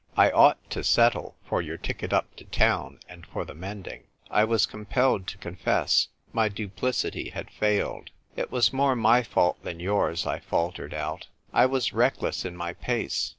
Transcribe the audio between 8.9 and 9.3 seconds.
my